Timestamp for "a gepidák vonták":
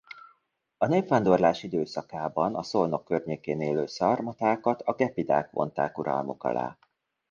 4.81-5.97